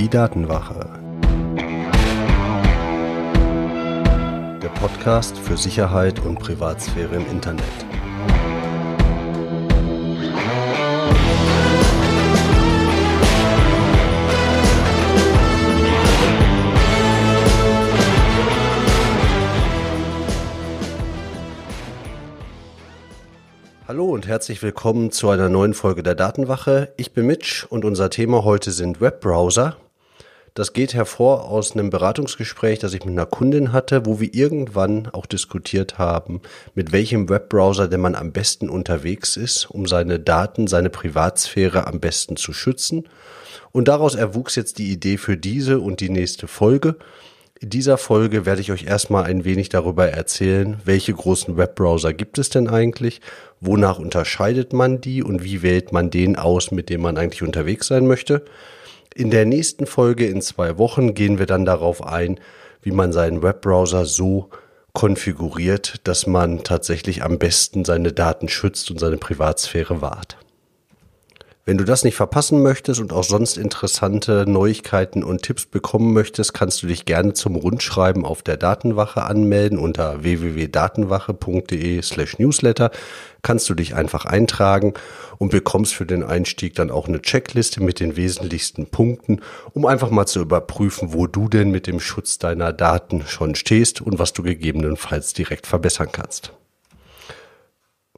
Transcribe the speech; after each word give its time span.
Die 0.00 0.08
Datenwache. 0.08 0.88
Der 4.62 4.70
Podcast 4.80 5.36
für 5.36 5.58
Sicherheit 5.58 6.20
und 6.20 6.38
Privatsphäre 6.38 7.16
im 7.16 7.26
Internet. 7.30 7.66
Hallo 23.86 24.06
und 24.06 24.26
herzlich 24.26 24.62
willkommen 24.62 25.10
zu 25.10 25.28
einer 25.28 25.50
neuen 25.50 25.74
Folge 25.74 26.02
der 26.02 26.14
Datenwache. 26.14 26.94
Ich 26.96 27.12
bin 27.12 27.26
Mitch 27.26 27.66
und 27.68 27.84
unser 27.84 28.08
Thema 28.08 28.44
heute 28.44 28.70
sind 28.70 29.02
Webbrowser. 29.02 29.76
Das 30.54 30.72
geht 30.72 30.94
hervor 30.94 31.44
aus 31.44 31.72
einem 31.72 31.90
Beratungsgespräch, 31.90 32.80
das 32.80 32.92
ich 32.92 33.04
mit 33.04 33.12
einer 33.12 33.26
Kundin 33.26 33.72
hatte, 33.72 34.04
wo 34.04 34.18
wir 34.18 34.34
irgendwann 34.34 35.08
auch 35.08 35.26
diskutiert 35.26 35.98
haben, 35.98 36.40
mit 36.74 36.90
welchem 36.90 37.28
Webbrowser 37.28 37.86
denn 37.86 38.00
man 38.00 38.16
am 38.16 38.32
besten 38.32 38.68
unterwegs 38.68 39.36
ist, 39.36 39.70
um 39.70 39.86
seine 39.86 40.18
Daten, 40.18 40.66
seine 40.66 40.90
Privatsphäre 40.90 41.86
am 41.86 42.00
besten 42.00 42.36
zu 42.36 42.52
schützen. 42.52 43.08
Und 43.70 43.86
daraus 43.86 44.16
erwuchs 44.16 44.56
jetzt 44.56 44.78
die 44.78 44.90
Idee 44.90 45.18
für 45.18 45.36
diese 45.36 45.78
und 45.78 46.00
die 46.00 46.10
nächste 46.10 46.48
Folge. 46.48 46.96
In 47.60 47.70
dieser 47.70 47.98
Folge 47.98 48.46
werde 48.46 48.62
ich 48.62 48.72
euch 48.72 48.84
erstmal 48.84 49.24
ein 49.24 49.44
wenig 49.44 49.68
darüber 49.68 50.08
erzählen, 50.08 50.78
welche 50.84 51.12
großen 51.12 51.56
Webbrowser 51.58 52.12
gibt 52.12 52.38
es 52.38 52.48
denn 52.48 52.68
eigentlich, 52.68 53.20
wonach 53.60 53.98
unterscheidet 53.98 54.72
man 54.72 55.00
die 55.00 55.22
und 55.22 55.44
wie 55.44 55.62
wählt 55.62 55.92
man 55.92 56.10
den 56.10 56.36
aus, 56.36 56.70
mit 56.70 56.88
dem 56.88 57.02
man 57.02 57.18
eigentlich 57.18 57.42
unterwegs 57.42 57.86
sein 57.86 58.06
möchte. 58.06 58.44
In 59.14 59.30
der 59.30 59.44
nächsten 59.44 59.86
Folge 59.86 60.26
in 60.26 60.40
zwei 60.40 60.78
Wochen 60.78 61.14
gehen 61.14 61.38
wir 61.38 61.46
dann 61.46 61.64
darauf 61.64 62.04
ein, 62.06 62.38
wie 62.82 62.92
man 62.92 63.12
seinen 63.12 63.42
Webbrowser 63.42 64.06
so 64.06 64.50
konfiguriert, 64.92 66.00
dass 66.04 66.26
man 66.26 66.62
tatsächlich 66.62 67.22
am 67.22 67.38
besten 67.38 67.84
seine 67.84 68.12
Daten 68.12 68.48
schützt 68.48 68.90
und 68.90 68.98
seine 68.98 69.16
Privatsphäre 69.18 70.00
wahrt. 70.00 70.36
Wenn 71.70 71.78
du 71.78 71.84
das 71.84 72.02
nicht 72.02 72.16
verpassen 72.16 72.64
möchtest 72.64 73.00
und 73.00 73.12
auch 73.12 73.22
sonst 73.22 73.56
interessante 73.56 74.44
Neuigkeiten 74.44 75.22
und 75.22 75.42
Tipps 75.42 75.66
bekommen 75.66 76.12
möchtest, 76.12 76.52
kannst 76.52 76.82
du 76.82 76.88
dich 76.88 77.04
gerne 77.04 77.32
zum 77.32 77.54
Rundschreiben 77.54 78.24
auf 78.24 78.42
der 78.42 78.56
Datenwache 78.56 79.22
anmelden 79.22 79.78
unter 79.78 80.24
www.datenwache.de 80.24 82.02
slash 82.02 82.40
newsletter. 82.40 82.90
Kannst 83.42 83.70
du 83.70 83.74
dich 83.74 83.94
einfach 83.94 84.24
eintragen 84.24 84.94
und 85.38 85.52
bekommst 85.52 85.94
für 85.94 86.06
den 86.06 86.24
Einstieg 86.24 86.74
dann 86.74 86.90
auch 86.90 87.06
eine 87.06 87.22
Checkliste 87.22 87.80
mit 87.80 88.00
den 88.00 88.16
wesentlichsten 88.16 88.86
Punkten, 88.86 89.40
um 89.72 89.86
einfach 89.86 90.10
mal 90.10 90.26
zu 90.26 90.40
überprüfen, 90.40 91.12
wo 91.12 91.28
du 91.28 91.48
denn 91.48 91.70
mit 91.70 91.86
dem 91.86 92.00
Schutz 92.00 92.38
deiner 92.38 92.72
Daten 92.72 93.22
schon 93.28 93.54
stehst 93.54 94.00
und 94.00 94.18
was 94.18 94.32
du 94.32 94.42
gegebenenfalls 94.42 95.34
direkt 95.34 95.68
verbessern 95.68 96.08
kannst. 96.10 96.52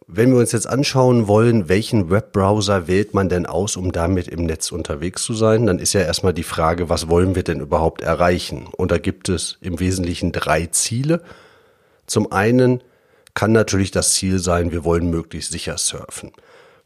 Wenn 0.06 0.32
wir 0.32 0.38
uns 0.38 0.52
jetzt 0.52 0.68
anschauen 0.68 1.28
wollen, 1.28 1.68
welchen 1.68 2.10
Webbrowser 2.10 2.88
wählt 2.88 3.14
man 3.14 3.28
denn 3.28 3.46
aus, 3.46 3.76
um 3.76 3.92
damit 3.92 4.28
im 4.28 4.44
Netz 4.44 4.72
unterwegs 4.72 5.22
zu 5.22 5.34
sein, 5.34 5.66
dann 5.66 5.78
ist 5.78 5.92
ja 5.92 6.00
erstmal 6.00 6.34
die 6.34 6.42
Frage, 6.42 6.88
was 6.88 7.08
wollen 7.08 7.34
wir 7.34 7.44
denn 7.44 7.60
überhaupt 7.60 8.00
erreichen? 8.02 8.68
Und 8.76 8.90
da 8.90 8.98
gibt 8.98 9.28
es 9.28 9.58
im 9.60 9.80
Wesentlichen 9.80 10.32
drei 10.32 10.66
Ziele. 10.66 11.22
Zum 12.06 12.32
einen 12.32 12.82
kann 13.34 13.52
natürlich 13.52 13.90
das 13.90 14.14
Ziel 14.14 14.38
sein, 14.38 14.72
wir 14.72 14.84
wollen 14.84 15.08
möglichst 15.08 15.52
sicher 15.52 15.78
surfen. 15.78 16.32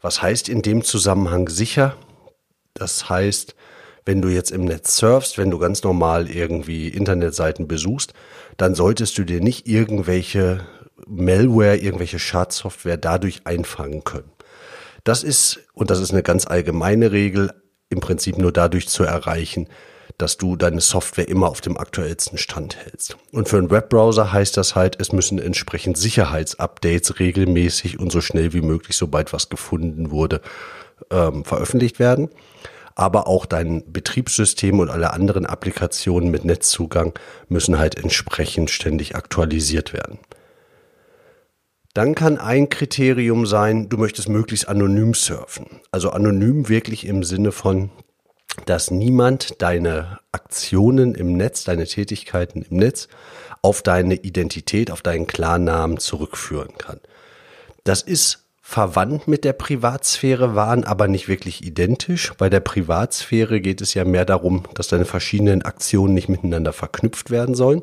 Was 0.01 0.21
heißt 0.21 0.47
in 0.47 0.61
dem 0.61 0.83
Zusammenhang 0.83 1.49
sicher? 1.49 1.95
Das 2.73 3.09
heißt, 3.09 3.55
wenn 4.05 4.21
du 4.21 4.29
jetzt 4.29 4.51
im 4.51 4.63
Netz 4.65 4.95
surfst, 4.95 5.37
wenn 5.37 5.51
du 5.51 5.57
ganz 5.57 5.83
normal 5.83 6.29
irgendwie 6.29 6.87
Internetseiten 6.87 7.67
besuchst, 7.67 8.13
dann 8.55 8.75
solltest 8.75 9.17
du 9.17 9.23
dir 9.23 9.41
nicht 9.41 9.67
irgendwelche 9.67 10.61
Malware, 11.05 11.77
irgendwelche 11.77 12.19
Schadsoftware 12.19 12.97
dadurch 12.97 13.41
einfangen 13.45 14.03
können. 14.03 14.31
Das 15.03 15.23
ist, 15.23 15.59
und 15.73 15.89
das 15.89 15.99
ist 15.99 16.11
eine 16.11 16.23
ganz 16.23 16.47
allgemeine 16.47 17.11
Regel, 17.11 17.53
im 17.89 17.99
Prinzip 17.99 18.37
nur 18.37 18.51
dadurch 18.51 18.89
zu 18.89 19.03
erreichen, 19.03 19.69
dass 20.17 20.37
du 20.37 20.55
deine 20.55 20.81
Software 20.81 21.27
immer 21.27 21.47
auf 21.47 21.61
dem 21.61 21.77
aktuellsten 21.77 22.37
Stand 22.37 22.75
hältst. 22.75 23.17
Und 23.31 23.47
für 23.47 23.57
einen 23.57 23.69
Webbrowser 23.69 24.33
heißt 24.33 24.57
das 24.57 24.75
halt, 24.75 24.99
es 24.99 25.11
müssen 25.11 25.39
entsprechend 25.39 25.97
Sicherheitsupdates 25.97 27.19
regelmäßig 27.19 27.99
und 27.99 28.11
so 28.11 28.21
schnell 28.21 28.53
wie 28.53 28.61
möglich, 28.61 28.97
sobald 28.97 29.31
was 29.31 29.49
gefunden 29.49 30.09
wurde, 30.09 30.41
ähm, 31.11 31.45
veröffentlicht 31.45 31.99
werden. 31.99 32.29
Aber 32.95 33.27
auch 33.27 33.45
dein 33.45 33.83
Betriebssystem 33.93 34.79
und 34.79 34.89
alle 34.89 35.13
anderen 35.13 35.45
Applikationen 35.45 36.31
mit 36.31 36.45
Netzzugang 36.45 37.13
müssen 37.47 37.77
halt 37.77 37.95
entsprechend 37.95 38.71
ständig 38.71 39.15
aktualisiert 39.15 39.93
werden. 39.93 40.17
Dann 41.97 42.13
kann 42.13 42.37
ein 42.37 42.69
Kriterium 42.69 43.47
sein, 43.47 43.89
du 43.89 43.97
möchtest 43.97 44.29
möglichst 44.29 44.67
anonym 44.67 45.15
surfen. 45.15 45.81
Also 45.89 46.11
anonym 46.11 46.69
wirklich 46.69 47.07
im 47.07 47.23
Sinne 47.23 47.51
von, 47.51 47.89
dass 48.67 48.91
niemand 48.91 49.63
deine 49.63 50.19
Aktionen 50.31 51.15
im 51.15 51.33
Netz, 51.33 51.63
deine 51.63 51.87
Tätigkeiten 51.87 52.61
im 52.61 52.77
Netz 52.77 53.07
auf 53.63 53.81
deine 53.81 54.13
Identität, 54.13 54.91
auf 54.91 55.01
deinen 55.01 55.25
Klarnamen 55.25 55.97
zurückführen 55.97 56.77
kann. 56.77 56.99
Das 57.83 58.03
ist 58.03 58.45
verwandt 58.61 59.27
mit 59.27 59.43
der 59.43 59.53
Privatsphäre, 59.53 60.53
waren 60.53 60.83
aber 60.83 61.07
nicht 61.07 61.27
wirklich 61.27 61.65
identisch. 61.65 62.31
Bei 62.37 62.51
der 62.51 62.59
Privatsphäre 62.59 63.59
geht 63.59 63.81
es 63.81 63.95
ja 63.95 64.05
mehr 64.05 64.25
darum, 64.25 64.65
dass 64.75 64.87
deine 64.87 65.05
verschiedenen 65.05 65.63
Aktionen 65.63 66.13
nicht 66.13 66.29
miteinander 66.29 66.73
verknüpft 66.73 67.31
werden 67.31 67.55
sollen. 67.55 67.81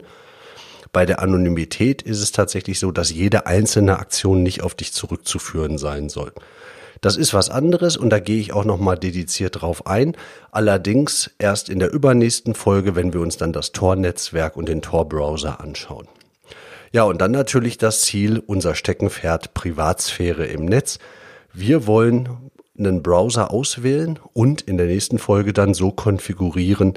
Bei 0.94 1.06
der 1.06 1.20
Anonymität 1.20 2.02
ist 2.02 2.20
es 2.20 2.30
tatsächlich 2.30 2.78
so, 2.78 2.92
dass 2.92 3.10
jede 3.10 3.46
einzelne 3.46 3.98
Aktion 3.98 4.44
nicht 4.44 4.62
auf 4.62 4.76
dich 4.76 4.92
zurückzuführen 4.92 5.76
sein 5.76 6.08
soll. 6.08 6.32
Das 7.00 7.16
ist 7.16 7.34
was 7.34 7.50
anderes 7.50 7.96
und 7.96 8.10
da 8.10 8.20
gehe 8.20 8.38
ich 8.38 8.52
auch 8.52 8.64
nochmal 8.64 8.96
dediziert 8.96 9.60
drauf 9.60 9.88
ein. 9.88 10.16
Allerdings 10.52 11.32
erst 11.40 11.68
in 11.68 11.80
der 11.80 11.92
übernächsten 11.92 12.54
Folge, 12.54 12.94
wenn 12.94 13.12
wir 13.12 13.20
uns 13.20 13.36
dann 13.36 13.52
das 13.52 13.72
Tor-Netzwerk 13.72 14.56
und 14.56 14.68
den 14.68 14.82
Tor-Browser 14.82 15.60
anschauen. 15.60 16.06
Ja, 16.92 17.02
und 17.02 17.20
dann 17.20 17.32
natürlich 17.32 17.76
das 17.76 18.02
Ziel, 18.02 18.40
unser 18.46 18.76
Steckenpferd 18.76 19.52
Privatsphäre 19.52 20.46
im 20.46 20.64
Netz. 20.64 21.00
Wir 21.52 21.88
wollen 21.88 22.28
einen 22.78 23.02
Browser 23.02 23.50
auswählen 23.50 24.20
und 24.32 24.62
in 24.62 24.76
der 24.76 24.86
nächsten 24.86 25.18
Folge 25.18 25.52
dann 25.52 25.74
so 25.74 25.90
konfigurieren, 25.90 26.94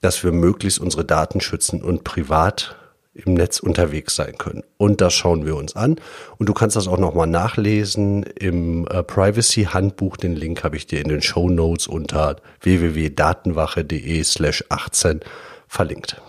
dass 0.00 0.24
wir 0.24 0.32
möglichst 0.32 0.78
unsere 0.78 1.04
Daten 1.04 1.42
schützen 1.42 1.82
und 1.82 2.04
privat 2.04 2.76
im 3.14 3.34
Netz 3.34 3.60
unterwegs 3.60 4.16
sein 4.16 4.36
können. 4.38 4.64
Und 4.76 5.00
das 5.00 5.14
schauen 5.14 5.46
wir 5.46 5.56
uns 5.56 5.76
an. 5.76 5.96
Und 6.36 6.48
du 6.48 6.52
kannst 6.52 6.76
das 6.76 6.88
auch 6.88 6.98
nochmal 6.98 7.28
nachlesen 7.28 8.24
im 8.24 8.86
äh, 8.88 9.02
Privacy-Handbuch. 9.02 10.16
Den 10.16 10.34
Link 10.34 10.64
habe 10.64 10.76
ich 10.76 10.86
dir 10.86 11.00
in 11.00 11.08
den 11.08 11.22
Show 11.22 11.48
Notes 11.48 11.86
unter 11.86 12.36
www.datenwache.de 12.60 14.22
slash 14.24 14.64
18 14.68 15.20
verlinkt. 15.68 16.20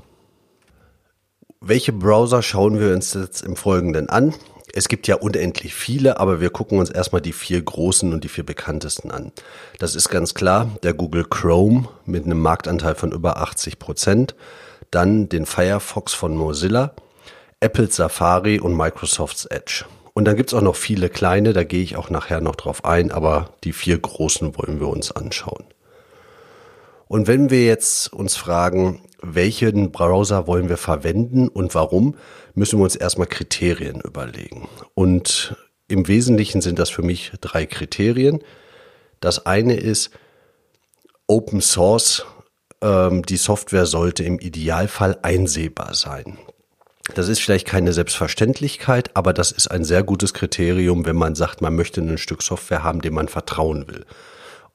Welche 1.60 1.94
Browser 1.94 2.44
schauen 2.44 2.80
wir 2.80 2.94
uns 2.94 3.16
jetzt 3.16 3.42
im 3.42 3.56
Folgenden 3.56 4.08
an? 4.08 4.36
Es 4.72 4.88
gibt 4.88 5.08
ja 5.08 5.16
unendlich 5.16 5.74
viele, 5.74 6.20
aber 6.20 6.42
wir 6.42 6.50
gucken 6.50 6.78
uns 6.80 6.90
erstmal 6.90 7.22
die 7.22 7.32
vier 7.32 7.62
großen 7.62 8.14
und 8.14 8.24
die 8.24 8.28
vier 8.28 8.46
bekanntesten 8.46 9.10
an. 9.10 9.32
Das 9.80 9.96
ist 9.96 10.10
ganz 10.10 10.34
klar 10.34 10.70
der 10.84 10.94
Google 10.94 11.24
Chrome 11.24 11.88
mit 12.06 12.26
einem 12.26 12.42
Marktanteil 12.42 12.94
von 12.94 13.12
über 13.12 13.38
80 13.38 13.80
Prozent 13.80 14.36
dann 14.92 15.30
den 15.30 15.46
Firefox 15.46 16.14
von 16.14 16.36
Mozilla, 16.36 16.94
Apple 17.60 17.92
Safari 17.92 18.60
und 18.60 18.76
Microsofts 18.76 19.46
Edge. 19.46 19.86
Und 20.14 20.26
dann 20.26 20.38
gibt's 20.38 20.54
auch 20.54 20.62
noch 20.62 20.76
viele 20.76 21.10
kleine, 21.10 21.52
da 21.52 21.64
gehe 21.64 21.84
ich 21.84 21.98
auch 21.98 22.10
nachher 22.10 22.40
noch 22.40 22.56
drauf 22.56 22.86
ein, 22.86 23.12
aber 23.12 23.50
die 23.64 23.74
vier 23.74 23.98
großen 23.98 24.58
wollen 24.58 24.80
wir 24.80 24.88
uns 24.88 25.12
anschauen. 25.12 25.66
Und 27.08 27.28
wenn 27.28 27.50
wir 27.50 27.66
jetzt 27.66 28.14
uns 28.14 28.36
fragen, 28.36 29.02
welchen 29.22 29.92
Browser 29.92 30.48
wollen 30.48 30.70
wir 30.70 30.78
verwenden 30.78 31.48
und 31.48 31.76
warum, 31.76 32.16
müssen 32.54 32.80
wir 32.80 32.84
uns 32.84 32.96
erstmal 32.96 33.28
Kriterien 33.28 34.02
überlegen. 34.02 34.68
Und 34.94 35.56
im 35.88 36.08
Wesentlichen 36.08 36.62
sind 36.62 36.80
das 36.80 36.90
für 36.90 37.04
mich 37.04 37.32
drei 37.42 37.66
Kriterien. 37.66 38.44
Das 39.20 39.46
eine 39.46 39.76
ist 39.76 40.12
Open 41.28 41.62
Source 41.62 42.26
die 42.84 43.38
Software 43.38 43.86
sollte 43.86 44.24
im 44.24 44.40
Idealfall 44.40 45.18
einsehbar 45.22 45.96
sein. 45.96 46.38
Das 47.14 47.30
ist 47.30 47.40
vielleicht 47.42 47.68
keine 47.68 47.94
Selbstverständlichkeit, 47.94 49.12
aber 49.16 49.34
das 49.34 49.52
ist 49.52 49.68
ein 49.68 49.84
sehr 49.84 50.04
gutes 50.04 50.34
Kriterium, 50.34 51.06
wenn 51.06 51.16
man 51.16 51.36
sagt, 51.36 51.62
man 51.62 51.76
möchte 51.76 52.02
ein 52.02 52.18
Stück 52.18 52.42
Software 52.42 52.84
haben, 52.84 53.02
dem 53.02 53.14
man 53.14 53.28
vertrauen 53.28 53.88
will. 53.88 54.06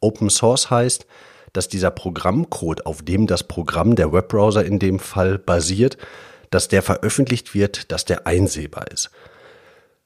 Open 0.00 0.31
Source 0.31 0.70
heißt, 0.70 1.06
dass 1.52 1.69
dieser 1.69 1.91
Programmcode, 1.91 2.87
auf 2.87 3.02
dem 3.02 3.26
das 3.26 3.43
Programm, 3.44 3.97
der 3.97 4.12
Webbrowser 4.12 4.64
in 4.64 4.79
dem 4.79 5.00
Fall 5.00 5.38
basiert, 5.38 5.99
dass 6.50 6.69
der 6.69 6.82
veröffentlicht 6.82 7.55
wird, 7.55 7.91
dass 7.93 8.05
der 8.05 8.26
einsehbar 8.26 8.91
ist. 8.93 9.11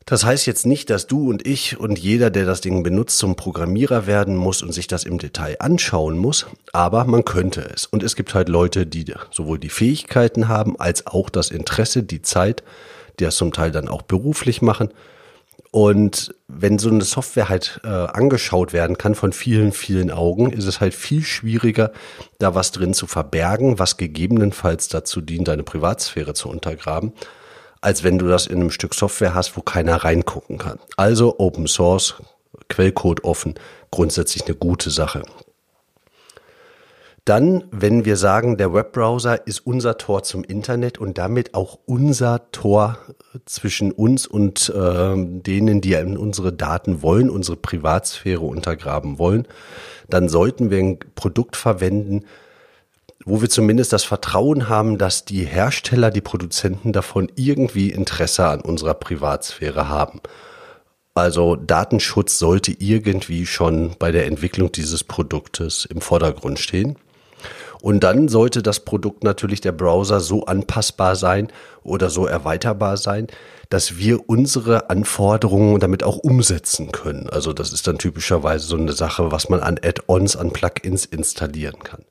Das 0.07 0.23
heißt 0.25 0.47
jetzt 0.47 0.67
nicht, 0.67 0.91
dass 0.91 1.07
du 1.07 1.31
und 1.31 1.47
ich 1.47 1.81
und 1.81 1.99
jeder, 1.99 2.29
der 2.29 2.45
das 2.45 2.61
Ding 2.61 2.83
benutzt, 2.83 3.17
zum 3.17 3.37
Programmierer 3.37 4.07
werden 4.07 4.37
muss 4.37 4.63
und 4.63 4.73
sich 4.73 4.87
das 4.87 5.05
im 5.05 5.17
Detail 5.17 5.57
anschauen 5.61 6.19
muss, 6.19 6.47
aber 6.73 7.05
man 7.05 7.25
könnte 7.25 7.63
es. 7.75 7.87
Und 7.87 8.03
es 8.03 8.15
gibt 8.15 8.35
halt 8.35 8.51
Leute, 8.51 8.87
die 8.87 9.07
sowohl 9.31 9.59
die 9.59 9.71
Fähigkeiten 9.71 10.49
haben, 10.49 10.79
als 10.79 11.07
auch 11.07 11.31
das 11.31 11.51
Interesse, 11.51 12.03
die 12.03 12.21
Zeit, 12.21 12.63
die 13.19 13.25
das 13.25 13.37
zum 13.37 13.53
Teil 13.53 13.71
dann 13.71 13.89
auch 13.89 14.03
beruflich 14.03 14.61
machen. 14.61 14.91
Und 15.71 16.35
wenn 16.49 16.79
so 16.79 16.91
eine 16.91 17.03
Software 17.03 17.49
halt 17.49 17.81
äh, 17.83 17.89
angeschaut 17.89 18.73
werden 18.75 18.99
kann 18.99 19.15
von 19.15 19.33
vielen, 19.33 19.73
vielen 19.73 20.11
Augen, 20.11 20.53
ist 20.53 20.67
es 20.67 20.81
halt 20.81 20.95
viel 20.95 21.23
schwieriger, 21.23 21.93
da 22.39 22.55
was 22.55 22.73
drin 22.73 22.93
zu 22.93 23.07
verbergen, 23.07 23.79
was 23.79 23.97
gegebenenfalls 23.97 24.89
dazu 24.89 25.23
dient, 25.23 25.49
deine 25.49 25.65
Privatsphäre 25.65 26.35
zu 26.35 26.51
untergraben 26.51 27.15
als 27.85 28.03
wenn 28.03 28.19
du 28.19 28.27
das 28.27 28.47
in 28.47 28.61
einem 28.61 28.71
Stück 28.71 28.95
Software 28.95 29.35
hast, 29.35 29.57
wo 29.57 29.61
keiner 29.61 29.97
reingucken 29.97 30.57
kann. 30.57 30.79
Also 30.97 31.39
Open 31.39 31.67
Source, 31.67 32.15
Quellcode 32.69 33.25
offen, 33.25 33.55
grundsätzlich 33.91 34.47
eine 34.47 34.55
gute 34.55 34.91
Sache. 34.91 35.23
Dann, 37.27 37.65
wenn 37.71 38.05
wir 38.05 38.17
sagen, 38.17 38.57
der 38.57 38.73
Webbrowser 38.73 39.47
ist 39.47 39.67
unser 39.67 39.99
Tor 39.99 40.23
zum 40.23 40.45
Internet 40.45 40.99
und 40.99 41.17
damit 41.19 41.55
auch 41.55 41.79
unser 41.87 42.51
Tor 42.53 42.99
zwischen 43.45 43.93
uns 43.93 44.27
und 44.27 44.71
äh, 44.71 45.15
denen, 45.17 45.81
die 45.81 45.95
unsere 45.97 46.53
Daten 46.53 47.03
wollen, 47.03 47.31
unsere 47.31 47.57
Privatsphäre 47.57 48.43
untergraben 48.45 49.19
wollen, 49.19 49.47
dann 50.09 50.29
sollten 50.29 50.71
wir 50.71 50.79
ein 50.79 50.99
Produkt 51.15 51.57
verwenden, 51.57 52.25
wo 53.25 53.41
wir 53.41 53.49
zumindest 53.49 53.93
das 53.93 54.05
Vertrauen 54.05 54.69
haben, 54.69 54.99
dass 54.99 55.25
die 55.25 55.45
Hersteller, 55.45 56.11
die 56.11 56.21
Produzenten 56.21 56.93
davon 56.93 57.31
irgendwie 57.37 57.91
Interesse 57.91 58.47
an 58.47 58.61
unserer 58.61 58.95
Privatsphäre 58.95 59.89
haben. 59.89 60.21
Also 61.15 61.55
Datenschutz 61.55 62.39
sollte 62.39 62.73
irgendwie 62.73 63.47
schon 63.47 63.95
bei 63.99 64.11
der 64.11 64.27
Entwicklung 64.27 64.73
dieses 64.73 65.05
Produktes 65.05 65.85
im 65.85 66.01
Vordergrund 66.01 66.59
stehen. 66.59 66.97
Und 67.81 68.01
dann 68.01 68.29
sollte 68.29 68.63
das 68.63 68.81
Produkt 68.81 69.25
natürlich 69.25 69.61
der 69.61 69.73
Browser 69.73 70.21
so 70.21 70.47
anpassbar 70.47 71.17
sein 71.17 71.49
oder 71.83 72.09
so 72.09 72.27
erweiterbar 72.27 72.97
sein, 72.97 73.27
dass 73.69 73.99
wir 73.99 74.29
unsere 74.29 74.91
Anforderungen 74.91 75.79
damit 75.81 76.03
auch 76.03 76.17
umsetzen 76.17 76.93
können. 76.93 77.29
Also 77.29 77.53
das 77.53 77.73
ist 77.73 77.87
dann 77.87 77.99
typischerweise 77.99 78.67
so 78.67 78.77
eine 78.77 78.93
Sache, 78.93 79.31
was 79.31 79.51
man 79.51 79.61
an 79.61 79.79
Add-ons, 79.83 80.35
an 80.35 80.51
Plugins 80.51 81.05
installieren 81.05 81.81
kann. 81.85 82.05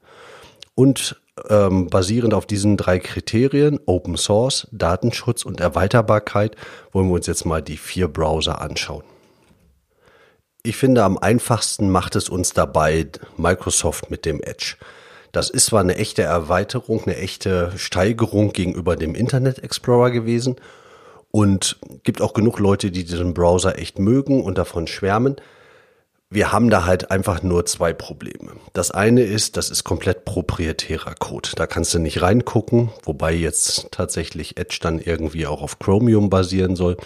Und 0.75 1.22
ähm, 1.50 1.88
basierend 1.88 2.34
auf 2.34 2.46
diesen 2.46 2.78
drei 2.78 3.00
Kriterien, 3.00 3.80
Open 3.86 4.18
Source, 4.18 4.68
Datenschutz 4.72 5.44
und 5.46 5.60
Erweiterbarkeit, 5.60 6.56
wollen 6.92 7.08
wir 7.08 7.16
uns 7.16 7.28
jetzt 7.28 7.46
mal 7.46 7.62
die 7.62 7.78
vier 7.78 8.08
Browser 8.08 8.62
anschauen. 8.62 9.04
Ich 10.64 10.78
finde, 10.78 11.04
am 11.04 11.18
einfachsten 11.18 11.90
macht 11.90 12.16
es 12.16 12.30
uns 12.30 12.54
dabei 12.54 13.08
Microsoft 13.38 14.10
mit 14.10 14.25
dem 14.25 14.42
Edge. 14.42 14.75
Das 15.34 15.50
ist 15.50 15.66
zwar 15.66 15.81
eine 15.81 15.98
echte 15.98 16.22
Erweiterung, 16.22 17.04
eine 17.04 17.18
echte 17.18 17.74
Steigerung 17.76 18.54
gegenüber 18.54 18.96
dem 18.96 19.16
Internet 19.16 19.64
Explorer 19.64 20.12
gewesen 20.12 20.56
und 21.31 21.80
gibt 22.04 22.22
auch 22.22 22.34
genug 22.34 22.60
Leute, 22.60 22.92
die 22.92 23.04
diesen 23.04 23.34
Browser 23.34 23.80
echt 23.80 23.98
mögen 23.98 24.44
und 24.44 24.60
davon 24.60 24.86
schwärmen. 24.86 25.36
Wir 26.33 26.51
haben 26.51 26.71
da 26.71 26.85
halt 26.85 27.12
einfach 27.12 27.44
nur 27.44 27.68
zwei 27.68 27.94
Probleme. 27.94 28.53
Das 28.74 28.89
eine 28.89 29.21
ist, 29.21 29.56
das 29.56 29.69
ist 29.69 29.83
komplett 29.83 30.25
proprietärer 30.25 31.13
Code. 31.13 31.50
Da 31.56 31.68
kannst 31.68 31.94
du 31.94 32.00
nicht 32.00 32.24
reingucken, 32.24 32.89
wobei 33.03 33.33
jetzt 33.33 33.91
tatsächlich 33.91 34.57
Edge 34.57 34.80
dann 34.81 34.97
irgendwie 34.97 35.45
auch 35.45 35.62
auf 35.62 35.77
Chromium 35.77 36.31
basieren 36.31 36.75
soll. 36.75 36.97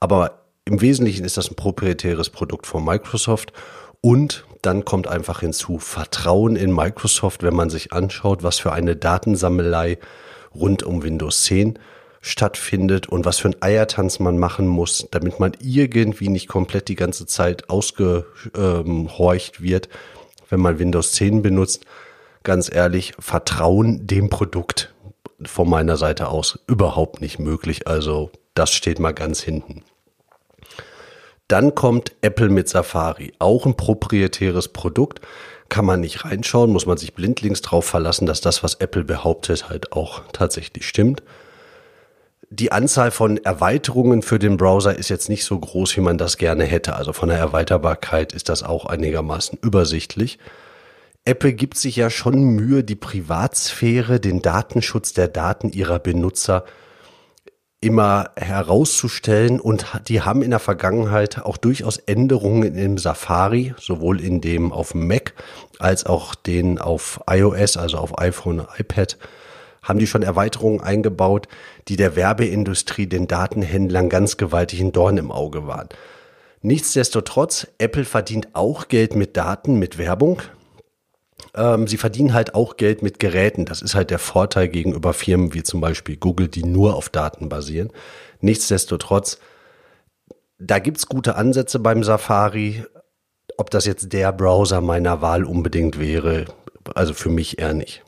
Aber 0.00 0.46
im 0.64 0.80
Wesentlichen 0.80 1.26
ist 1.26 1.36
das 1.36 1.50
ein 1.50 1.56
proprietäres 1.56 2.30
Produkt 2.30 2.66
von 2.66 2.82
Microsoft 2.82 3.52
und 4.00 4.46
dann 4.62 4.86
kommt 4.86 5.08
einfach 5.08 5.40
hinzu 5.40 5.78
Vertrauen 5.78 6.56
in 6.56 6.74
Microsoft, 6.74 7.42
wenn 7.42 7.54
man 7.54 7.68
sich 7.68 7.92
anschaut, 7.92 8.42
was 8.42 8.60
für 8.60 8.72
eine 8.72 8.96
Datensammelei 8.96 9.98
rund 10.54 10.84
um 10.84 11.02
Windows 11.02 11.42
10 11.44 11.78
stattfindet 12.20 13.08
und 13.08 13.24
was 13.24 13.38
für 13.38 13.48
ein 13.48 13.62
Eiertanz 13.62 14.18
man 14.18 14.38
machen 14.38 14.66
muss, 14.66 15.08
damit 15.10 15.40
man 15.40 15.52
irgendwie 15.60 16.28
nicht 16.28 16.48
komplett 16.48 16.88
die 16.88 16.94
ganze 16.94 17.26
Zeit 17.26 17.70
ausgehorcht 17.70 19.62
wird, 19.62 19.88
wenn 20.50 20.60
man 20.60 20.78
Windows 20.78 21.12
10 21.12 21.42
benutzt. 21.42 21.86
Ganz 22.42 22.72
ehrlich, 22.72 23.14
Vertrauen 23.18 24.06
dem 24.06 24.28
Produkt 24.28 24.94
von 25.42 25.68
meiner 25.68 25.96
Seite 25.96 26.28
aus 26.28 26.58
überhaupt 26.66 27.20
nicht 27.20 27.38
möglich. 27.38 27.86
Also 27.86 28.30
das 28.54 28.72
steht 28.72 28.98
mal 28.98 29.12
ganz 29.12 29.40
hinten. 29.40 29.82
Dann 31.48 31.74
kommt 31.74 32.12
Apple 32.20 32.50
mit 32.50 32.68
Safari, 32.68 33.32
auch 33.38 33.66
ein 33.66 33.76
proprietäres 33.76 34.68
Produkt. 34.68 35.20
Kann 35.68 35.84
man 35.84 36.00
nicht 36.00 36.24
reinschauen, 36.24 36.72
muss 36.72 36.86
man 36.86 36.96
sich 36.98 37.14
blindlings 37.14 37.62
drauf 37.62 37.84
verlassen, 37.86 38.26
dass 38.26 38.40
das, 38.40 38.62
was 38.62 38.74
Apple 38.74 39.04
behauptet, 39.04 39.68
halt 39.68 39.92
auch 39.92 40.22
tatsächlich 40.32 40.86
stimmt 40.86 41.22
die 42.52 42.72
Anzahl 42.72 43.12
von 43.12 43.36
Erweiterungen 43.36 44.22
für 44.22 44.40
den 44.40 44.56
Browser 44.56 44.96
ist 44.96 45.08
jetzt 45.08 45.28
nicht 45.28 45.44
so 45.44 45.58
groß, 45.58 45.96
wie 45.96 46.00
man 46.00 46.18
das 46.18 46.36
gerne 46.36 46.64
hätte. 46.64 46.96
Also 46.96 47.12
von 47.12 47.28
der 47.28 47.38
Erweiterbarkeit 47.38 48.32
ist 48.32 48.48
das 48.48 48.64
auch 48.64 48.86
einigermaßen 48.86 49.56
übersichtlich. 49.62 50.40
Apple 51.24 51.52
gibt 51.52 51.78
sich 51.78 51.94
ja 51.94 52.10
schon 52.10 52.42
Mühe, 52.42 52.82
die 52.82 52.96
Privatsphäre, 52.96 54.18
den 54.18 54.42
Datenschutz 54.42 55.12
der 55.12 55.28
Daten 55.28 55.70
ihrer 55.70 56.00
Benutzer 56.00 56.64
immer 57.80 58.30
herauszustellen 58.36 59.60
und 59.60 59.86
die 60.08 60.20
haben 60.20 60.42
in 60.42 60.50
der 60.50 60.58
Vergangenheit 60.58 61.42
auch 61.42 61.56
durchaus 61.56 61.98
Änderungen 61.98 62.74
im 62.74 62.98
Safari, 62.98 63.74
sowohl 63.78 64.20
in 64.20 64.40
dem 64.40 64.72
auf 64.72 64.94
Mac 64.94 65.34
als 65.78 66.04
auch 66.04 66.34
den 66.34 66.78
auf 66.78 67.20
iOS, 67.30 67.76
also 67.76 67.98
auf 67.98 68.18
iPhone, 68.18 68.66
iPad 68.76 69.16
haben 69.82 69.98
die 69.98 70.06
schon 70.06 70.22
Erweiterungen 70.22 70.80
eingebaut, 70.80 71.48
die 71.88 71.96
der 71.96 72.16
Werbeindustrie, 72.16 73.06
den 73.06 73.26
Datenhändlern 73.26 74.08
ganz 74.08 74.36
gewaltig 74.36 74.80
ein 74.80 74.92
Dorn 74.92 75.16
im 75.16 75.32
Auge 75.32 75.66
waren. 75.66 75.88
Nichtsdestotrotz, 76.62 77.66
Apple 77.78 78.04
verdient 78.04 78.48
auch 78.52 78.88
Geld 78.88 79.14
mit 79.14 79.36
Daten, 79.36 79.78
mit 79.78 79.96
Werbung. 79.96 80.42
Ähm, 81.54 81.86
sie 81.86 81.96
verdienen 81.96 82.34
halt 82.34 82.54
auch 82.54 82.76
Geld 82.76 83.02
mit 83.02 83.18
Geräten. 83.18 83.64
Das 83.64 83.80
ist 83.80 83.94
halt 83.94 84.10
der 84.10 84.18
Vorteil 84.18 84.68
gegenüber 84.68 85.14
Firmen 85.14 85.54
wie 85.54 85.62
zum 85.62 85.80
Beispiel 85.80 86.16
Google, 86.16 86.48
die 86.48 86.64
nur 86.64 86.94
auf 86.96 87.08
Daten 87.08 87.48
basieren. 87.48 87.90
Nichtsdestotrotz, 88.40 89.38
da 90.58 90.78
gibt's 90.78 91.06
gute 91.06 91.36
Ansätze 91.36 91.78
beim 91.78 92.04
Safari. 92.04 92.84
Ob 93.56 93.70
das 93.70 93.86
jetzt 93.86 94.12
der 94.12 94.32
Browser 94.32 94.80
meiner 94.82 95.22
Wahl 95.22 95.44
unbedingt 95.44 95.98
wäre, 95.98 96.44
also 96.94 97.14
für 97.14 97.30
mich 97.30 97.58
eher 97.58 97.74
nicht. 97.74 98.02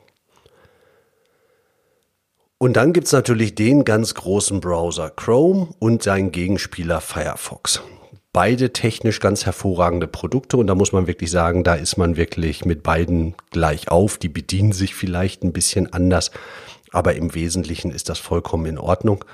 Und 2.63 2.77
dann 2.77 2.93
gibt's 2.93 3.11
natürlich 3.11 3.55
den 3.55 3.83
ganz 3.83 4.13
großen 4.13 4.61
Browser 4.61 5.09
Chrome 5.09 5.67
und 5.79 6.01
seinen 6.01 6.31
Gegenspieler 6.31 7.01
Firefox. 7.01 7.81
Beide 8.31 8.71
technisch 8.71 9.19
ganz 9.19 9.45
hervorragende 9.45 10.07
Produkte 10.07 10.55
und 10.55 10.67
da 10.67 10.73
muss 10.73 10.93
man 10.93 11.05
wirklich 11.05 11.29
sagen, 11.29 11.65
da 11.65 11.73
ist 11.73 11.97
man 11.97 12.15
wirklich 12.15 12.63
mit 12.63 12.81
beiden 12.81 13.35
gleich 13.51 13.91
auf. 13.91 14.17
Die 14.17 14.29
bedienen 14.29 14.71
sich 14.71 14.95
vielleicht 14.95 15.43
ein 15.43 15.51
bisschen 15.51 15.91
anders, 15.91 16.31
aber 16.93 17.15
im 17.15 17.35
Wesentlichen 17.35 17.91
ist 17.91 18.07
das 18.07 18.19
vollkommen 18.19 18.65
in 18.67 18.77
Ordnung. 18.77 19.25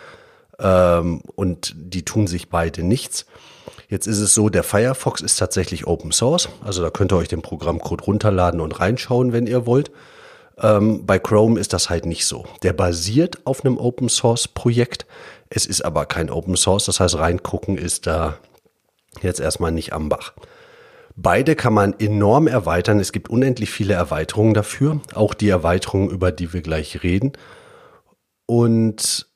Ähm, 0.57 1.21
und 1.36 1.75
die 1.77 2.05
tun 2.05 2.25
sich 2.25 2.50
beide 2.50 2.81
nichts. 2.81 3.27
Jetzt 3.89 4.07
ist 4.07 4.21
es 4.21 4.33
so, 4.33 4.50
der 4.50 4.63
Firefox 4.63 5.21
ist 5.21 5.38
tatsächlich 5.38 5.86
Open 5.86 6.12
Source, 6.12 6.50
also 6.65 6.81
da 6.81 6.89
könnt 6.89 7.13
ihr 7.13 7.17
euch 7.17 7.27
den 7.27 7.43
Programmcode 7.43 8.07
runterladen 8.07 8.59
und 8.59 8.79
reinschauen, 8.79 9.33
wenn 9.33 9.45
ihr 9.45 9.67
wollt. 9.67 9.91
Ähm, 10.62 11.06
bei 11.06 11.20
Chrome 11.20 11.60
ist 11.60 11.74
das 11.74 11.89
halt 11.89 12.06
nicht 12.06 12.25
so. 12.25 12.46
Der 12.63 12.74
basiert 12.74 13.46
auf 13.46 13.63
einem 13.63 13.78
Open 13.78 14.10
Source 14.10 14.48
Projekt. 14.48 15.06
Es 15.50 15.66
ist 15.66 15.82
aber 15.82 16.06
kein 16.06 16.30
Open 16.30 16.56
Source, 16.58 16.86
das 16.86 17.00
heißt 17.00 17.18
reingucken 17.18 17.78
ist 17.78 18.08
da 18.08 18.38
jetzt 19.22 19.39
erstmal 19.39 19.72
nicht 19.72 19.94
am 19.94 20.10
Bach. 20.10 20.34
Beide 21.16 21.56
kann 21.56 21.74
man 21.74 22.00
enorm 22.00 22.48
erweitern. 22.48 23.00
Es 23.00 23.12
gibt 23.12 23.30
unendlich 23.30 23.72
viele 23.72 23.94
Erweiterungen 23.94 24.54
dafür, 24.54 25.01
auch 25.13 25.34
die 25.34 25.50
Erweiterungen, 25.50 26.10
über 26.10 26.32
die 26.32 26.54
wir 26.54 26.62
gleich 26.62 27.04
reden. 27.04 27.34
Und 28.46 29.28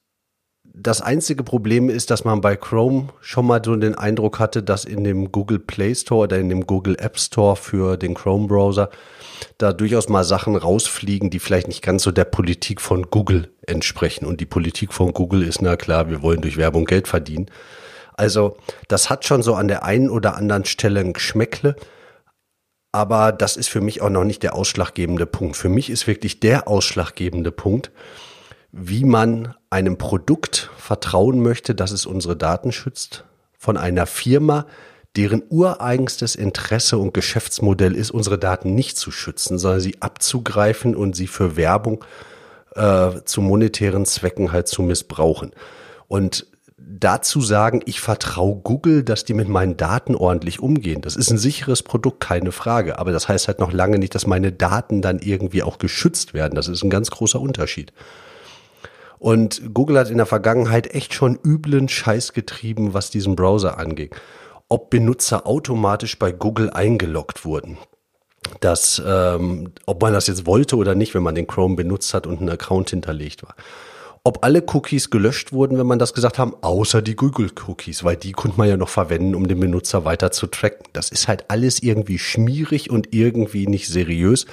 das 0.75 1.01
einzige 1.01 1.43
Problem 1.43 1.87
ist, 1.87 2.09
dass 2.09 2.25
man 2.25 2.41
bei 2.41 2.55
Chrome 2.55 3.09
schon 3.21 3.45
mal 3.45 3.61
so 3.63 3.75
den 3.75 3.93
Eindruck 3.93 4.39
hatte, 4.39 4.63
dass 4.63 4.85
in 4.85 5.03
dem 5.03 5.31
Google 5.31 5.59
Play 5.59 5.93
Store 5.93 6.21
oder 6.21 6.39
in 6.39 6.49
dem 6.49 6.65
Google 6.65 6.95
App 6.99 7.19
Store 7.19 7.55
für 7.55 7.95
den 7.95 8.15
Chrome 8.15 8.47
Browser 8.47 8.89
da 9.59 9.71
durchaus 9.71 10.09
mal 10.09 10.23
Sachen 10.23 10.55
rausfliegen, 10.55 11.29
die 11.29 11.39
vielleicht 11.39 11.67
nicht 11.67 11.83
ganz 11.83 12.03
so 12.03 12.11
der 12.11 12.25
Politik 12.25 12.81
von 12.81 13.09
Google 13.11 13.51
entsprechen. 13.67 14.25
Und 14.25 14.39
die 14.39 14.47
Politik 14.47 14.93
von 14.93 15.13
Google 15.13 15.43
ist, 15.43 15.61
na 15.61 15.75
klar, 15.75 16.09
wir 16.09 16.23
wollen 16.23 16.41
durch 16.41 16.57
Werbung 16.57 16.85
Geld 16.85 17.07
verdienen. 17.07 17.51
Also 18.15 18.57
das 18.87 19.11
hat 19.11 19.25
schon 19.25 19.43
so 19.43 19.53
an 19.53 19.67
der 19.67 19.83
einen 19.83 20.09
oder 20.09 20.35
anderen 20.35 20.65
Stelle 20.65 21.01
ein 21.01 21.13
Geschmäckle. 21.13 21.75
Aber 22.91 23.31
das 23.31 23.57
ist 23.57 23.69
für 23.69 23.81
mich 23.81 24.01
auch 24.01 24.09
noch 24.09 24.23
nicht 24.23 24.41
der 24.41 24.55
ausschlaggebende 24.55 25.27
Punkt. 25.27 25.55
Für 25.55 25.69
mich 25.69 25.89
ist 25.91 26.07
wirklich 26.07 26.39
der 26.39 26.67
ausschlaggebende 26.67 27.51
Punkt, 27.51 27.91
wie 28.73 29.05
man 29.05 29.53
einem 29.69 29.97
Produkt 29.97 30.71
vertrauen 30.77 31.41
möchte, 31.41 31.75
dass 31.75 31.91
es 31.91 32.07
unsere 32.07 32.35
Daten 32.35 32.71
schützt, 32.71 33.23
von 33.57 33.77
einer 33.77 34.07
Firma, 34.07 34.65
deren 35.15 35.43
ureigenstes 35.47 36.35
Interesse 36.35 36.97
und 36.97 37.13
Geschäftsmodell 37.13 37.95
ist, 37.95 38.09
unsere 38.09 38.39
Daten 38.39 38.73
nicht 38.73 38.97
zu 38.97 39.11
schützen, 39.11 39.59
sondern 39.59 39.79
sie 39.79 40.01
abzugreifen 40.01 40.95
und 40.95 41.15
sie 41.15 41.27
für 41.27 41.55
Werbung 41.55 42.03
äh, 42.75 43.11
zu 43.23 43.41
monetären 43.41 44.07
Zwecken 44.07 44.51
halt 44.51 44.67
zu 44.67 44.81
missbrauchen. 44.81 45.51
Und 46.07 46.47
dazu 46.75 47.41
sagen, 47.41 47.81
ich 47.85 48.01
vertraue 48.01 48.55
Google, 48.55 49.03
dass 49.03 49.23
die 49.23 49.35
mit 49.35 49.49
meinen 49.49 49.77
Daten 49.77 50.15
ordentlich 50.15 50.59
umgehen. 50.59 51.01
Das 51.01 51.15
ist 51.15 51.29
ein 51.29 51.37
sicheres 51.37 51.83
Produkt, 51.83 52.21
keine 52.21 52.51
Frage. 52.51 52.97
Aber 52.97 53.11
das 53.11 53.27
heißt 53.29 53.47
halt 53.47 53.59
noch 53.59 53.71
lange 53.71 53.99
nicht, 53.99 54.15
dass 54.15 54.25
meine 54.25 54.51
Daten 54.51 55.03
dann 55.03 55.19
irgendwie 55.19 55.61
auch 55.61 55.77
geschützt 55.77 56.33
werden. 56.33 56.55
Das 56.55 56.67
ist 56.67 56.83
ein 56.83 56.89
ganz 56.89 57.11
großer 57.11 57.39
Unterschied. 57.39 57.93
Und 59.23 59.73
Google 59.73 59.97
hat 59.97 60.09
in 60.09 60.17
der 60.17 60.25
Vergangenheit 60.25 60.93
echt 60.93 61.13
schon 61.13 61.39
üblen 61.45 61.87
Scheiß 61.87 62.33
getrieben, 62.33 62.93
was 62.93 63.09
diesen 63.09 63.37
Browser 63.37 63.77
angeht. 63.77 64.13
Ob 64.67 64.89
Benutzer 64.89 65.47
automatisch 65.47 66.19
bei 66.19 66.33
Google 66.33 66.69
eingeloggt 66.69 67.45
wurden. 67.45 67.77
dass, 68.59 69.01
ähm, 69.05 69.71
ob 69.85 70.01
man 70.01 70.11
das 70.11 70.27
jetzt 70.27 70.45
wollte 70.45 70.75
oder 70.75 70.93
nicht, 70.93 71.13
wenn 71.13 71.23
man 71.23 71.35
den 71.35 71.47
Chrome 71.47 71.77
benutzt 71.77 72.13
hat 72.13 72.27
und 72.27 72.41
ein 72.41 72.49
Account 72.49 72.89
hinterlegt 72.89 73.43
war 73.43 73.55
ob 74.25 74.45
alle 74.45 74.63
Cookies 74.73 75.09
gelöscht 75.09 75.51
wurden, 75.51 75.77
wenn 75.77 75.85
man 75.85 75.99
das 75.99 76.13
gesagt 76.13 76.39
haben, 76.39 76.55
außer 76.61 77.01
die 77.01 77.15
Google-Cookies, 77.15 78.05
weil 78.05 78.15
die 78.15 78.31
konnte 78.31 78.57
man 78.57 78.69
ja 78.69 78.77
noch 78.77 78.87
verwenden, 78.87 79.35
um 79.35 79.49
den 79.49 79.59
Benutzer 79.59 80.05
weiter 80.05 80.31
zu 80.31 80.47
tracken. 80.47 80.87
Das 80.93 81.09
ist 81.09 81.27
halt 81.27 81.49
alles 81.49 81.83
irgendwie 81.83 82.19
schmierig 82.19 82.89
und 82.89 83.13
irgendwie 83.13 83.67
nicht 83.67 83.89
seriös. 83.89 84.45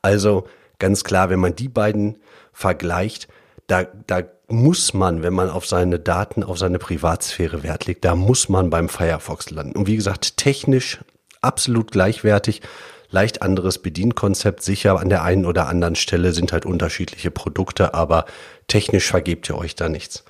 Also 0.00 0.46
ganz 0.78 1.04
klar, 1.04 1.28
wenn 1.28 1.40
man 1.40 1.54
die 1.54 1.68
beiden 1.68 2.16
vergleicht, 2.54 3.28
da, 3.66 3.84
da 4.06 4.22
muss 4.48 4.92
man, 4.92 5.22
wenn 5.22 5.32
man 5.32 5.48
auf 5.48 5.66
seine 5.66 5.98
Daten, 5.98 6.42
auf 6.42 6.58
seine 6.58 6.78
Privatsphäre 6.78 7.62
Wert 7.62 7.86
legt, 7.86 8.04
da 8.04 8.14
muss 8.14 8.48
man 8.48 8.70
beim 8.70 8.88
Firefox 8.88 9.50
landen. 9.50 9.76
Und 9.76 9.86
wie 9.86 9.96
gesagt, 9.96 10.36
technisch 10.36 11.00
absolut 11.40 11.90
gleichwertig 11.90 12.62
leicht 13.10 13.42
anderes 13.42 13.78
Bedienkonzept. 13.78 14.62
Sicher 14.62 14.98
an 14.98 15.08
der 15.08 15.22
einen 15.22 15.46
oder 15.46 15.68
anderen 15.68 15.94
Stelle 15.94 16.32
sind 16.32 16.52
halt 16.52 16.66
unterschiedliche 16.66 17.30
Produkte, 17.30 17.94
aber 17.94 18.24
technisch 18.68 19.06
vergebt 19.06 19.48
ihr 19.48 19.56
euch 19.56 19.74
da 19.74 19.88
nichts. 19.88 20.24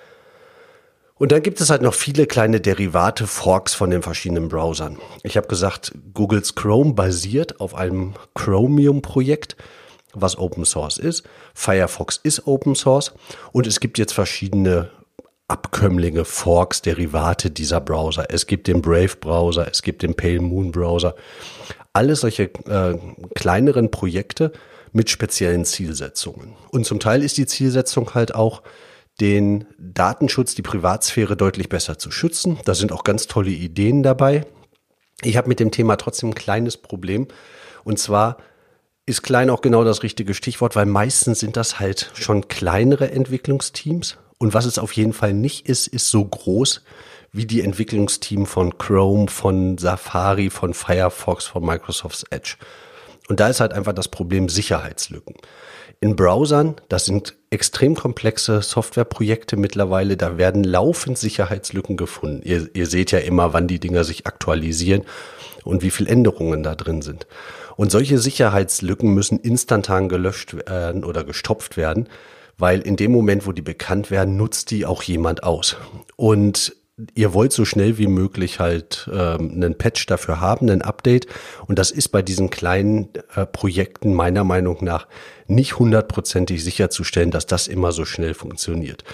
Und 1.15 1.31
dann 1.31 1.43
gibt 1.43 1.61
es 1.61 1.71
halt 1.71 1.83
noch 1.83 1.95
viele 1.95 2.27
kleine 2.27 2.61
Derivate, 2.61 3.29
Forks 3.29 3.75
von 3.75 3.91
den 3.91 4.03
verschiedenen 4.03 4.49
Browsern. 4.49 4.99
Ich 5.23 5.37
habe 5.37 5.47
gesagt, 5.47 5.93
Googles 6.15 6.57
Chrome 6.57 6.95
basiert 6.95 7.61
auf 7.61 7.77
einem 7.77 8.15
Chromium-Projekt, 8.35 9.57
was 10.15 10.39
Open 10.39 10.65
Source 10.65 10.99
ist. 10.99 11.25
Firefox 11.55 12.21
ist 12.23 12.47
Open 12.47 12.75
Source 12.75 13.13
und 13.53 13.67
es 13.67 13.81
gibt 13.81 13.99
jetzt 13.99 14.13
verschiedene 14.13 14.91
Abkömmlinge, 15.49 16.25
Forks, 16.25 16.83
Derivate 16.83 17.51
dieser 17.51 17.81
Browser. 17.81 18.27
Es 18.31 18.47
gibt 18.47 18.69
den 18.69 18.81
Brave 18.81 19.17
Browser, 19.21 19.69
es 19.71 19.83
gibt 19.83 20.03
den 20.03 20.15
Pale 20.15 20.41
Moon 20.41 20.73
Browser 20.73 21.15
alles 21.93 22.21
solche 22.21 22.45
äh, 22.45 22.99
kleineren 23.35 23.91
Projekte 23.91 24.53
mit 24.93 25.11
speziellen 25.11 25.65
Zielsetzungen. 25.65 26.55
Und 26.71 26.87
zum 26.87 27.01
Teil 27.01 27.23
ist 27.23 27.39
die 27.39 27.47
Zielsetzung 27.47 28.15
halt 28.15 28.35
auch, 28.35 28.63
den 29.21 29.67
Datenschutz, 29.79 30.55
die 30.55 30.63
Privatsphäre 30.63 31.37
deutlich 31.37 31.69
besser 31.69 31.99
zu 31.99 32.11
schützen. 32.11 32.59
Da 32.65 32.75
sind 32.75 32.93
auch 32.93 33.05
ganz 33.05 33.27
tolle 33.27 33.51
Ideen 33.51 34.03
dabei. 34.03 34.47
Ich 35.23 35.37
habe 35.37 35.49
mit 35.49 35.61
dem 35.61 35.71
Thema 35.71 35.97
trotzdem 35.97 36.31
ein 36.31 36.35
kleines 36.35 36.79
Problem. 36.79 37.29
Und 37.85 37.99
zwar 37.99 38.39
ist 39.07 39.23
klein 39.23 39.51
auch 39.51 39.61
genau 39.61 39.85
das 39.85 40.03
richtige 40.03 40.35
Stichwort, 40.35 40.77
weil 40.77 40.87
meistens 40.87 41.41
sind 41.41 41.57
das 41.57 41.81
halt 41.81 42.11
schon 42.15 42.49
kleinere 42.49 43.11
Entwicklungsteams. 43.11 44.17
Und 44.39 44.55
was 44.55 44.65
es 44.65 44.79
auf 44.79 44.93
jeden 44.93 45.13
Fall 45.13 45.33
nicht 45.33 45.69
ist, 45.69 45.87
ist 45.87 46.09
so 46.09 46.25
groß 46.25 46.83
wie 47.33 47.47
die 47.47 47.63
Entwicklungsteam 47.63 48.47
von 48.47 48.77
Chrome, 48.79 49.29
von 49.29 49.79
Safari, 49.79 50.51
von 50.51 50.75
Firefox, 50.75 51.47
von 51.47 51.65
Microsoft's 51.65 52.25
Edge. 52.31 52.57
Und 53.29 53.41
da 53.41 53.49
ist 53.49 53.61
halt 53.61 53.73
einfach 53.73 53.93
das 53.93 54.09
Problem 54.09 54.49
Sicherheitslücken. 54.49 55.37
In 56.01 56.17
Browsern, 56.17 56.75
das 56.89 57.05
sind 57.05 57.37
extrem 57.51 57.95
komplexe 57.95 58.61
Softwareprojekte 58.61 59.57
mittlerweile, 59.57 60.17
da 60.17 60.37
werden 60.37 60.65
laufend 60.65 61.17
Sicherheitslücken 61.17 61.97
gefunden. 61.97 62.43
Ihr, 62.43 62.69
ihr 62.75 62.87
seht 62.87 63.13
ja 63.13 63.21
immer, 63.21 63.53
wann 63.53 63.69
die 63.69 63.79
Dinger 63.79 64.03
sich 64.03 64.27
aktualisieren 64.27 65.05
und 65.65 65.83
wie 65.83 65.91
viel 65.91 66.09
Änderungen 66.09 66.65
da 66.65 66.75
drin 66.75 67.03
sind. 67.03 67.27
Und 67.77 67.91
solche 67.91 68.19
Sicherheitslücken 68.19 69.13
müssen 69.13 69.39
instantan 69.39 70.09
gelöscht 70.09 70.55
werden 70.55 71.05
oder 71.05 71.25
gestopft 71.25 71.77
werden, 71.77 72.09
weil 72.59 72.81
in 72.81 72.97
dem 72.97 73.13
Moment, 73.13 73.47
wo 73.47 73.53
die 73.53 73.63
bekannt 73.63 74.11
werden, 74.11 74.37
nutzt 74.37 74.71
die 74.71 74.87
auch 74.87 75.03
jemand 75.03 75.43
aus. 75.43 75.77
Und 76.17 76.77
ihr 77.15 77.35
wollt 77.35 77.53
so 77.53 77.65
schnell 77.65 77.99
wie 77.99 78.07
möglich 78.07 78.61
halt 78.61 79.09
ähm, 79.13 79.53
einen 79.53 79.77
Patch 79.77 80.07
dafür 80.07 80.41
haben, 80.41 80.69
einen 80.69 80.83
Update. 80.83 81.27
Und 81.67 81.79
das 81.79 81.91
ist 81.91 82.09
bei 82.09 82.23
diesen 82.23 82.51
kleinen 82.51 83.09
äh, 83.35 83.47
Projekten 83.47 84.15
meiner 84.15 84.45
Meinung 84.45 84.79
nach 84.83 85.07
nicht 85.47 85.79
hundertprozentig 85.79 86.63
sicherzustellen, 86.63 87.31
dass 87.31 87.47
das 87.47 87.67
immer 87.67 87.93
so 87.93 88.05
schnell 88.05 88.35
funktioniert. 88.35 89.05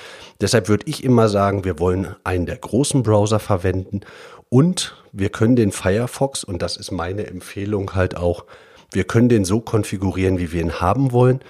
Deshalb 0.40 0.68
würde 0.68 0.84
ich 0.86 1.04
immer 1.04 1.28
sagen, 1.28 1.64
wir 1.64 1.78
wollen 1.78 2.14
einen 2.24 2.46
der 2.46 2.56
großen 2.56 3.02
Browser 3.02 3.38
verwenden 3.38 4.00
und 4.48 4.96
wir 5.12 5.30
können 5.30 5.56
den 5.56 5.72
Firefox, 5.72 6.44
und 6.44 6.62
das 6.62 6.76
ist 6.76 6.90
meine 6.90 7.26
Empfehlung 7.26 7.94
halt 7.94 8.16
auch, 8.16 8.44
wir 8.90 9.04
können 9.04 9.28
den 9.28 9.44
so 9.44 9.60
konfigurieren, 9.60 10.38
wie 10.38 10.52
wir 10.52 10.62
ihn 10.62 10.80
haben 10.80 11.12
wollen. 11.12 11.40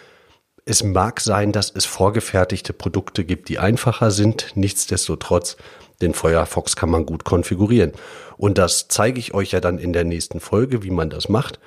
Es 0.65 0.83
mag 0.83 1.21
sein, 1.21 1.53
dass 1.53 1.71
es 1.71 1.85
vorgefertigte 1.85 2.73
Produkte 2.73 3.25
gibt, 3.25 3.49
die 3.49 3.59
einfacher 3.59 4.11
sind. 4.11 4.53
Nichtsdestotrotz 4.55 5.57
den 6.03 6.15
Firefox 6.15 6.77
kann 6.77 6.91
man 6.91 7.07
gut 7.07 7.25
konfigurieren. 7.25 7.93
Und 8.37 8.59
das 8.59 8.89
zeige 8.89 9.19
ich 9.19 9.35
euch 9.35 9.53
ja 9.53 9.61
dann 9.61 9.79
in 9.79 9.93
der 9.93 10.05
nächsten 10.05 10.41
Folge, 10.41 10.83
wie 10.83 10.91
man 10.91 11.11
das 11.11 11.29
macht. 11.29 11.59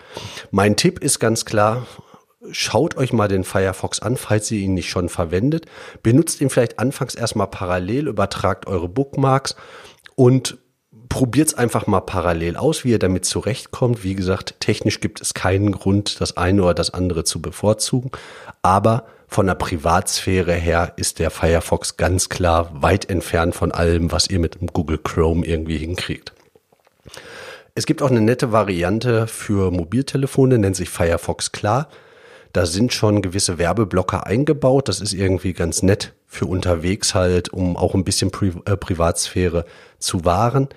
Mein 0.52 0.76
Tipp 0.76 1.00
ist 1.00 1.20
ganz 1.20 1.46
klar, 1.46 1.88
schaut 2.52 2.96
euch 2.98 3.12
mal 3.14 3.28
den 3.28 3.44
Firefox 3.44 4.00
an, 4.00 4.18
falls 4.18 4.52
ihr 4.52 4.60
ihn 4.60 4.74
nicht 4.74 4.90
schon 4.90 5.10
verwendet. 5.10 5.66
Benutzt 6.04 6.42
ihn 6.42 6.50
vielleicht 6.50 6.80
anfangs 6.80 7.16
erstmal 7.16 7.48
parallel, 7.48 8.08
übertragt 8.08 8.68
eure 8.68 8.88
Bookmarks 8.88 9.56
und 10.16 10.58
probiert 11.12 11.50
es 11.50 11.54
einfach 11.54 11.88
mal 11.88 12.00
parallel 12.00 12.56
aus, 12.56 12.86
wie 12.86 12.92
ihr 12.92 13.00
damit 13.00 13.26
zurechtkommt. 13.26 14.06
Wie 14.06 14.16
gesagt, 14.16 14.56
technisch 14.62 15.02
gibt 15.02 15.20
es 15.20 15.34
keinen 15.34 15.74
Grund, 15.74 16.22
das 16.22 16.38
eine 16.38 16.64
oder 16.64 16.74
das 16.74 16.94
andere 16.94 17.26
zu 17.26 17.42
bevorzugen. 17.42 18.12
Aber 18.62 19.06
von 19.28 19.46
der 19.46 19.56
Privatsphäre 19.56 20.54
her 20.54 20.94
ist 20.96 21.20
der 21.20 21.30
Firefox 21.30 21.98
ganz 21.98 22.30
klar 22.30 22.72
weit 22.82 23.10
entfernt 23.10 23.56
von 23.56 23.74
allem, 23.74 24.14
was 24.14 24.30
ihr 24.30 24.40
mit 24.40 24.58
Google 24.72 25.00
Chrome 25.00 25.46
irgendwie 25.46 25.78
hinkriegt. 25.78 26.32
Es 27.76 27.86
gibt 27.86 28.02
auch 28.02 28.10
eine 28.10 28.22
nette 28.22 28.54
Variante 28.54 29.28
für 29.28 29.70
Mobiltelefone, 29.70 30.60
nennt 30.60 30.78
sich 30.78 30.90
Firefox 30.90 31.52
Klar. 31.52 31.90
Da 32.54 32.66
sind 32.66 32.94
schon 32.94 33.22
gewisse 33.22 33.58
Werbeblocker 33.58 34.26
eingebaut. 34.26 34.88
Das 34.88 35.02
ist 35.02 35.14
irgendwie 35.14 35.52
ganz 35.52 35.84
nett 35.84 36.14
für 36.26 36.46
unterwegs 36.46 37.16
halt, 37.16 37.52
um 37.52 37.76
auch 37.76 37.96
ein 37.96 38.06
bisschen 38.06 38.32
Pri 38.32 38.54
äh, 38.66 38.78
Privatsphäre 38.78 39.66
zu 40.00 40.24
wahren. 40.24 40.70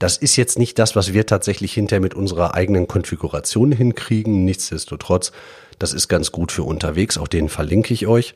Das 0.00 0.16
ist 0.16 0.34
jetzt 0.34 0.58
nicht 0.58 0.80
das, 0.80 0.96
was 0.96 1.12
wir 1.12 1.26
tatsächlich 1.26 1.72
hinterher 1.72 2.00
mit 2.00 2.14
unserer 2.14 2.54
eigenen 2.54 2.88
Konfiguration 2.88 3.70
hinkriegen. 3.70 4.44
Nichtsdestotrotz 4.44 5.30
das 5.80 5.94
ist 5.94 6.08
ganz 6.08 6.30
gut 6.30 6.52
für 6.52 6.62
unterwegs, 6.62 7.18
auch 7.18 7.26
den 7.26 7.48
verlinke 7.48 7.92
ich 7.92 8.06
euch. 8.06 8.34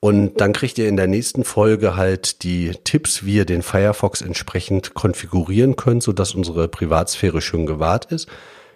Und 0.00 0.40
dann 0.40 0.52
kriegt 0.52 0.78
ihr 0.78 0.88
in 0.88 0.96
der 0.96 1.06
nächsten 1.06 1.44
Folge 1.44 1.96
halt 1.96 2.42
die 2.44 2.70
Tipps, 2.84 3.24
wie 3.24 3.34
ihr 3.34 3.44
den 3.44 3.62
Firefox 3.62 4.20
entsprechend 4.20 4.94
konfigurieren 4.94 5.76
könnt, 5.76 6.02
sodass 6.02 6.34
unsere 6.34 6.68
Privatsphäre 6.68 7.40
schön 7.40 7.66
gewahrt 7.66 8.06
ist. 8.06 8.28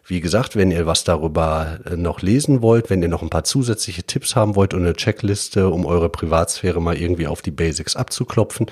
Wie 0.08 0.20
gesagt, 0.20 0.54
wenn 0.54 0.70
ihr 0.70 0.86
was 0.86 1.02
darüber 1.02 1.80
äh, 1.84 1.96
noch 1.96 2.22
lesen 2.22 2.62
wollt, 2.62 2.90
wenn 2.90 3.02
ihr 3.02 3.08
noch 3.08 3.22
ein 3.22 3.30
paar 3.30 3.42
zusätzliche 3.42 4.04
Tipps 4.04 4.36
haben 4.36 4.54
wollt 4.54 4.72
und 4.72 4.82
eine 4.82 4.94
Checkliste, 4.94 5.68
um 5.68 5.84
eure 5.84 6.08
Privatsphäre 6.08 6.80
mal 6.80 6.96
irgendwie 6.96 7.26
auf 7.26 7.42
die 7.42 7.50
Basics 7.50 7.96
abzuklopfen, 7.96 8.66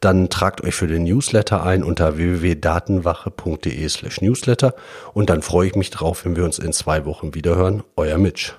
dann 0.00 0.30
tragt 0.30 0.64
euch 0.64 0.74
für 0.74 0.86
den 0.86 1.04
Newsletter 1.04 1.62
ein 1.62 1.84
unter 1.84 2.16
www.datenwache.de 2.16 3.86
slash 3.86 4.22
newsletter 4.22 4.74
und 5.12 5.28
dann 5.28 5.42
freue 5.42 5.68
ich 5.68 5.74
mich 5.74 5.90
drauf, 5.90 6.24
wenn 6.24 6.36
wir 6.36 6.44
uns 6.44 6.58
in 6.58 6.72
zwei 6.72 7.04
Wochen 7.04 7.34
wiederhören. 7.34 7.82
Euer 7.96 8.16
Mitch. 8.16 8.54